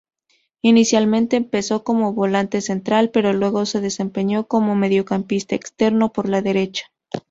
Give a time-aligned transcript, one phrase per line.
[0.63, 6.91] Inicialmente empezó como volante central, pero luego se desempeñó como mediocampista externo por derecha.